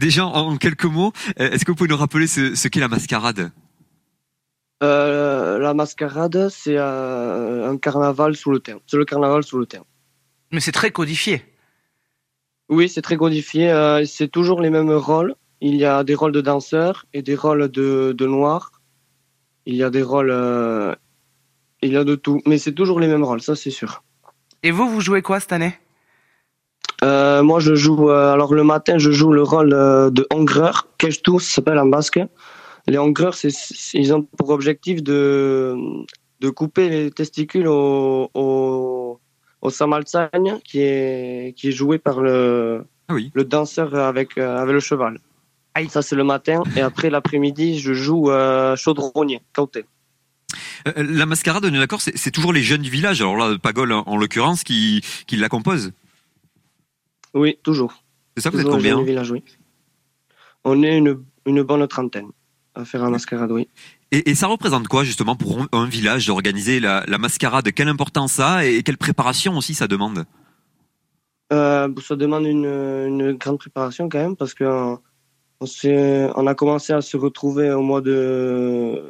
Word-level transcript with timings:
déjà 0.00 0.26
en 0.26 0.56
quelques 0.56 0.84
mots, 0.84 1.12
est-ce 1.36 1.64
que 1.64 1.70
vous 1.70 1.76
pouvez 1.76 1.90
nous 1.90 1.96
rappeler 1.96 2.26
ce, 2.26 2.68
qu'est 2.68 2.80
la 2.80 2.88
mascarade? 2.88 3.52
La 4.80 5.74
mascarade, 5.74 6.48
c'est 6.48 6.78
un 6.78 7.76
carnaval 7.76 8.34
sous 8.34 8.50
le 8.50 8.58
terme. 8.58 8.80
C'est 8.86 8.96
le 8.96 9.04
carnaval 9.04 9.44
sous 9.44 9.58
le 9.58 9.66
terme. 9.66 9.84
Mais 10.50 10.60
c'est 10.60 10.72
très 10.72 10.90
codifié. 10.90 11.44
Oui, 12.68 12.88
c'est 12.88 13.02
très 13.02 13.16
codifié. 13.16 13.72
c'est 14.06 14.28
toujours 14.28 14.60
les 14.60 14.70
mêmes 14.70 14.90
rôles. 14.90 15.34
Il 15.60 15.76
y 15.76 15.84
a 15.84 16.02
des 16.02 16.14
rôles 16.14 16.32
de 16.32 16.40
danseurs 16.40 17.04
et 17.12 17.22
des 17.22 17.36
rôles 17.36 17.68
de, 17.68 18.14
de 18.16 18.26
noirs. 18.26 18.72
Il 19.66 19.76
y 19.76 19.84
a 19.84 19.90
des 19.90 20.02
rôles 20.02 20.32
il 21.82 21.92
y 21.92 21.96
a 21.96 22.04
de 22.04 22.14
tout, 22.14 22.40
mais 22.46 22.58
c'est 22.58 22.72
toujours 22.72 23.00
les 23.00 23.06
mêmes 23.06 23.24
rôles, 23.24 23.40
ça 23.40 23.56
c'est 23.56 23.70
sûr. 23.70 24.02
Et 24.62 24.70
vous, 24.70 24.88
vous 24.88 25.00
jouez 25.00 25.22
quoi 25.22 25.40
cette 25.40 25.52
année? 25.52 25.78
Euh, 27.02 27.42
Moi, 27.42 27.60
je 27.60 27.74
joue. 27.74 28.10
Euh, 28.10 28.32
alors 28.32 28.54
le 28.54 28.64
matin, 28.64 28.98
je 28.98 29.10
joue 29.10 29.32
le 29.32 29.42
rôle 29.42 29.72
euh, 29.72 30.10
de 30.10 30.26
hongreur. 30.32 30.88
tout 31.22 31.38
ça 31.38 31.54
s'appelle 31.56 31.78
en 31.78 31.86
basque. 31.86 32.20
Les 32.86 32.98
hongreurs, 32.98 33.36
ils 33.94 34.14
ont 34.14 34.22
pour 34.22 34.50
objectif 34.50 35.02
de 35.02 35.76
de 36.40 36.48
couper 36.48 36.88
les 36.88 37.10
testicules 37.10 37.68
au 37.68 38.30
au, 38.34 39.20
au 39.60 39.70
qui 40.64 40.80
est 40.80 41.54
qui 41.56 41.68
est 41.68 41.72
joué 41.72 41.98
par 41.98 42.20
le 42.20 42.84
ah 43.08 43.14
oui. 43.14 43.30
le 43.34 43.44
danseur 43.44 43.94
avec 43.94 44.38
avec 44.38 44.72
le 44.72 44.80
cheval. 44.80 45.18
Ça 45.88 46.02
c'est 46.02 46.16
le 46.16 46.24
matin 46.24 46.62
et 46.76 46.80
après 46.80 47.10
l'après-midi, 47.10 47.78
je 47.78 47.92
joue 47.92 48.30
chaudronnier, 48.76 49.40
cauté. 49.54 49.84
La 50.96 51.26
mascarade, 51.26 51.64
on 51.64 51.74
est 51.74 51.78
d'accord, 51.78 52.00
c'est 52.00 52.30
toujours 52.30 52.52
les 52.52 52.62
jeunes 52.62 52.82
du 52.82 52.90
village. 52.90 53.20
Alors 53.20 53.36
là, 53.36 53.56
Pagol 53.58 53.92
en, 53.92 54.16
l'occurrence, 54.16 54.64
qui, 54.64 55.02
qui 55.26 55.36
la 55.36 55.48
compose. 55.48 55.92
Oui, 57.34 57.58
toujours. 57.62 58.04
C'est 58.36 58.42
ça, 58.42 58.50
vous 58.50 58.60
êtes 58.60 58.66
combien 58.66 58.96
On 60.64 60.82
est 60.82 60.96
une, 60.96 61.22
une, 61.46 61.62
bonne 61.62 61.86
trentaine 61.88 62.28
à 62.74 62.84
faire 62.84 63.02
la 63.02 63.10
mascarade, 63.10 63.50
oui. 63.50 63.68
Et, 64.12 64.34
ça 64.34 64.46
représente 64.48 64.88
quoi 64.88 65.04
justement 65.04 65.36
pour 65.36 65.66
un, 65.72 65.86
village 65.86 66.26
d'organiser 66.26 66.80
la, 66.80 67.04
mascarade? 67.18 67.70
Quelle 67.72 67.88
importance 67.88 68.32
ça 68.32 68.54
a 68.56 68.64
et 68.64 68.82
quelle 68.82 68.98
préparation 68.98 69.56
aussi 69.56 69.74
ça 69.74 69.86
demande? 69.86 70.24
Euh, 71.52 71.88
Ça 72.00 72.16
demande 72.16 72.44
une, 72.44 72.64
une, 72.64 73.32
grande 73.32 73.58
préparation 73.58 74.08
quand 74.08 74.18
même 74.18 74.36
parce 74.36 74.54
que 74.54 74.64
on, 74.64 74.98
on 75.60 76.46
a 76.46 76.54
commencé 76.54 76.92
à 76.92 77.00
se 77.00 77.16
retrouver 77.16 77.70
au 77.72 77.82
mois 77.82 78.00
de 78.00 79.02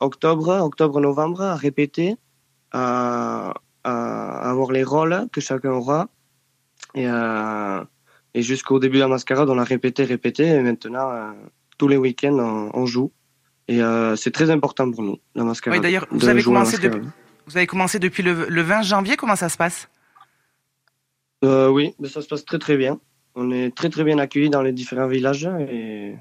octobre, 0.00 0.48
octobre-novembre, 0.62 1.42
à 1.42 1.56
répéter, 1.56 2.16
à, 2.72 3.54
avoir 3.84 4.72
les 4.72 4.82
rôles 4.82 5.28
que 5.32 5.40
chacun 5.40 5.70
aura. 5.70 6.08
Et, 6.96 7.06
euh, 7.06 7.84
et 8.34 8.42
jusqu'au 8.42 8.80
début 8.80 8.96
de 8.96 9.02
la 9.02 9.08
mascarade, 9.08 9.48
on 9.50 9.58
a 9.58 9.64
répété, 9.64 10.02
répété. 10.04 10.46
Et 10.46 10.60
maintenant, 10.60 11.10
euh, 11.10 11.30
tous 11.78 11.88
les 11.88 11.98
week-ends, 11.98 12.70
on, 12.72 12.86
joue. 12.86 13.12
Et 13.68 13.82
euh, 13.82 14.16
c'est 14.16 14.30
très 14.32 14.50
important 14.50 14.90
pour 14.90 15.02
nous, 15.02 15.18
la 15.34 15.44
mascarade. 15.44 15.78
Oui, 15.78 15.82
d'ailleurs, 15.82 16.06
vous, 16.10 16.28
avez 16.28 16.42
commencé 16.42 16.78
depuis, 16.78 17.00
vous 17.46 17.56
avez 17.56 17.66
commencé 17.66 17.98
depuis 17.98 18.22
le, 18.22 18.46
le, 18.48 18.62
20 18.62 18.82
janvier. 18.82 19.16
Comment 19.16 19.36
ça 19.36 19.48
se 19.48 19.56
passe? 19.56 19.88
Oui, 21.42 21.94
mais 22.00 22.08
ça 22.08 22.22
se 22.22 22.26
passe 22.26 22.44
très 22.44 22.58
très 22.58 22.76
bien. 22.76 22.98
On 23.36 23.52
est 23.52 23.76
très 23.76 23.90
très 23.90 24.02
bien 24.02 24.18
accueillis 24.18 24.50
dans 24.50 24.62
les 24.62 24.72
différents 24.72 25.06
villages 25.06 25.48
et 25.70 26.16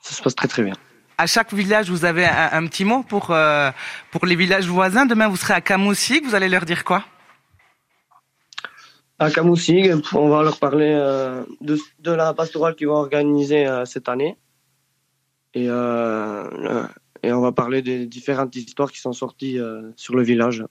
ça 0.00 0.14
se 0.14 0.22
passe 0.22 0.34
très 0.34 0.48
très 0.48 0.64
bien 0.64 0.74
à 1.18 1.26
chaque 1.26 1.52
village, 1.54 1.88
vous 1.88 2.04
avez 2.04 2.24
un, 2.26 2.66
petit 2.66 2.84
mot 2.84 3.04
pour, 3.04 3.32
pour 4.10 4.26
les 4.26 4.34
villages 4.34 4.66
voisins. 4.66 5.06
Demain, 5.06 5.28
vous 5.28 5.36
serez 5.36 5.54
à 5.54 5.60
Camoussig. 5.60 6.24
Vous 6.24 6.34
allez 6.34 6.48
leur 6.48 6.64
dire 6.64 6.82
quoi? 6.82 7.04
À 9.18 9.30
Camoussig, 9.30 9.92
on 10.14 10.28
va 10.28 10.42
leur 10.42 10.58
parler 10.58 10.90
euh, 10.90 11.44
de, 11.60 12.10
la 12.10 12.34
pastorale 12.34 12.74
qu'ils 12.74 12.88
vont 12.88 12.96
organiser 12.96 13.66
euh, 13.66 13.84
cette 13.84 14.08
année. 14.08 14.36
Et, 15.54 15.66
et 15.66 17.32
on 17.32 17.40
va 17.40 17.52
parler 17.52 17.82
des 17.82 18.06
différentes 18.06 18.56
histoires 18.56 18.90
qui 18.90 19.00
sont 19.00 19.12
sorties 19.12 19.58
sur 19.96 20.16
le 20.16 20.22
village. 20.22 20.64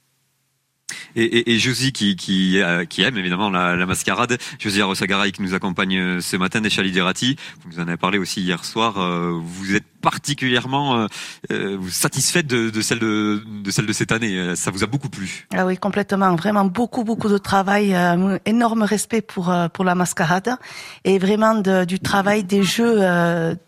Et, 1.15 1.23
et, 1.23 1.51
et 1.51 1.59
Josie 1.59 1.93
qui, 1.93 2.57
aime 2.57 3.17
évidemment 3.17 3.51
la, 3.51 3.85
mascarade, 3.85 4.39
Josie 4.57 4.81
Arosagaray 4.81 5.31
qui 5.31 5.43
nous 5.43 5.53
accompagne 5.53 6.19
ce 6.19 6.35
matin 6.35 6.61
des 6.61 6.71
Chaliderati, 6.71 7.35
vous 7.61 7.69
nous 7.69 7.79
en 7.79 7.87
avez 7.87 7.97
parlé 7.97 8.17
aussi 8.17 8.41
hier 8.41 8.65
soir, 8.65 8.95
vous 9.39 9.75
êtes 9.75 9.90
particulièrement 10.01 10.95
euh, 10.95 11.07
euh, 11.51 11.77
satisfaite 11.89 12.47
de, 12.47 12.69
de, 12.69 12.81
celle 12.81 12.99
de, 12.99 13.41
de, 13.63 13.71
celle 13.71 13.85
de 13.85 13.93
cette 13.93 14.11
année. 14.11 14.55
Ça 14.55 14.71
vous 14.71 14.83
a 14.83 14.87
beaucoup 14.87 15.09
plu 15.09 15.47
Ah 15.55 15.65
oui, 15.65 15.77
complètement. 15.77 16.35
Vraiment 16.35 16.65
beaucoup, 16.65 17.03
beaucoup 17.03 17.29
de 17.29 17.37
travail. 17.37 17.95
Euh, 17.95 18.37
énorme 18.45 18.83
respect 18.83 19.21
pour 19.21 19.53
pour 19.73 19.85
la 19.85 19.95
mascarade 19.95 20.55
et 21.03 21.19
vraiment 21.19 21.55
de, 21.55 21.85
du 21.85 21.99
travail 21.99 22.43
des 22.43 22.63
jeux, 22.63 22.99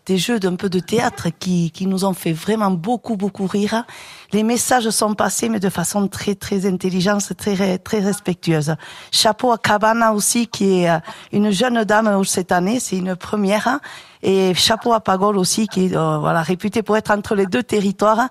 des 0.06 0.18
jeux 0.18 0.40
d'un 0.40 0.56
peu 0.56 0.68
de 0.68 0.80
théâtre 0.80 1.28
qui 1.38 1.70
qui 1.70 1.86
nous 1.86 2.04
ont 2.04 2.14
fait 2.14 2.32
vraiment 2.32 2.70
beaucoup, 2.70 3.16
beaucoup 3.16 3.46
rire. 3.46 3.84
Les 4.32 4.42
messages 4.42 4.90
sont 4.90 5.14
passés, 5.14 5.48
mais 5.48 5.60
de 5.60 5.68
façon 5.68 6.08
très, 6.08 6.34
très 6.34 6.66
intelligente, 6.66 7.32
très, 7.36 7.78
très 7.78 8.00
respectueuse. 8.00 8.74
Chapeau 9.12 9.52
à 9.52 9.58
Cabana 9.58 10.12
aussi, 10.12 10.48
qui 10.48 10.84
est 10.84 10.90
une 11.32 11.50
jeune 11.50 11.84
dame 11.84 12.24
cette 12.24 12.50
année. 12.50 12.80
C'est 12.80 12.96
une 12.96 13.14
première 13.16 13.78
et 14.24 14.54
chapeau 14.54 14.94
à 14.94 15.00
Pagol 15.00 15.36
aussi, 15.36 15.68
qui 15.68 15.86
est 15.86 15.96
euh, 15.96 16.18
voilà 16.18 16.42
réputé 16.42 16.82
pour 16.82 16.96
être 16.96 17.10
entre 17.10 17.34
les 17.34 17.46
deux 17.46 17.62
territoires 17.62 18.28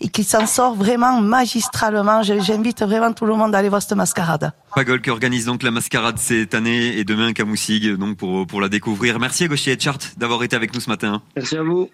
et 0.00 0.08
qui 0.08 0.24
s'en 0.24 0.46
sort 0.46 0.74
vraiment 0.74 1.20
magistralement. 1.20 2.22
J'invite 2.22 2.82
vraiment 2.82 3.12
tout 3.12 3.26
le 3.26 3.34
monde 3.34 3.54
à 3.54 3.58
aller 3.58 3.68
voir 3.68 3.82
cette 3.82 3.96
mascarade. 3.96 4.52
Pagol 4.74 5.00
qui 5.00 5.10
organise 5.10 5.44
donc 5.44 5.62
la 5.62 5.70
mascarade 5.70 6.18
cette 6.18 6.54
année 6.54 6.98
et 6.98 7.04
demain 7.04 7.28
à 7.28 7.32
Camoussig 7.32 7.94
donc 7.96 8.16
pour, 8.16 8.46
pour 8.46 8.60
la 8.60 8.68
découvrir. 8.68 9.20
Merci 9.20 9.44
à 9.44 9.48
Gauchier 9.48 9.78
Chart 9.78 10.00
d'avoir 10.16 10.42
été 10.42 10.56
avec 10.56 10.74
nous 10.74 10.80
ce 10.80 10.90
matin. 10.90 11.22
Merci 11.36 11.56
à 11.56 11.62
vous. 11.62 11.90